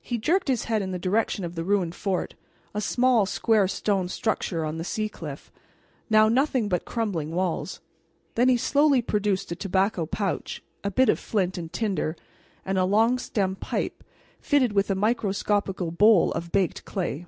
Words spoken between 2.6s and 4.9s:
a small, square stone structure on the